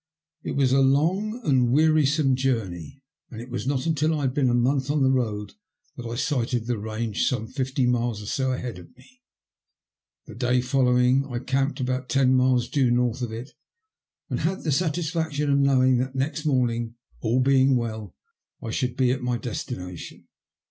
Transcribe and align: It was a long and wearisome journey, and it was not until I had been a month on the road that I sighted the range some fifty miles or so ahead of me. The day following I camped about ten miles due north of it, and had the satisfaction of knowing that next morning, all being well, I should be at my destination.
It 0.41 0.53
was 0.55 0.71
a 0.71 0.79
long 0.81 1.41
and 1.43 1.71
wearisome 1.71 2.35
journey, 2.35 3.03
and 3.29 3.39
it 3.39 3.51
was 3.51 3.67
not 3.67 3.85
until 3.85 4.17
I 4.17 4.21
had 4.21 4.33
been 4.33 4.49
a 4.49 4.55
month 4.55 4.89
on 4.89 5.03
the 5.03 5.11
road 5.11 5.53
that 5.95 6.07
I 6.07 6.15
sighted 6.15 6.65
the 6.65 6.79
range 6.79 7.27
some 7.27 7.45
fifty 7.45 7.85
miles 7.85 8.19
or 8.19 8.25
so 8.25 8.51
ahead 8.51 8.79
of 8.79 8.97
me. 8.97 9.21
The 10.25 10.33
day 10.33 10.59
following 10.59 11.27
I 11.27 11.37
camped 11.37 11.79
about 11.79 12.09
ten 12.09 12.33
miles 12.35 12.67
due 12.67 12.89
north 12.89 13.21
of 13.21 13.31
it, 13.31 13.51
and 14.27 14.39
had 14.39 14.63
the 14.63 14.71
satisfaction 14.71 15.51
of 15.51 15.59
knowing 15.59 15.97
that 15.97 16.15
next 16.15 16.47
morning, 16.47 16.95
all 17.21 17.39
being 17.39 17.75
well, 17.75 18.15
I 18.59 18.71
should 18.71 18.97
be 18.97 19.11
at 19.11 19.21
my 19.21 19.37
destination. 19.37 20.27